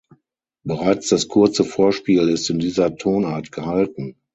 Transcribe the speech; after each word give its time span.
Bereits 0.65 1.09
das 1.09 1.27
kurze 1.27 1.63
Vorspiel 1.63 2.27
ist 2.29 2.49
in 2.49 2.57
dieser 2.57 2.95
Tonart 2.97 3.51
gehalten. 3.51 4.15